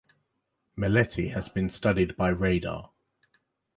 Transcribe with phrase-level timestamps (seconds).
[0.75, 2.89] Melete has been studied by radar.